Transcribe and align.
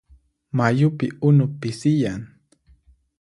Mayupi 0.57 1.07
unu 1.31 1.45
pisiyan. 1.59 2.21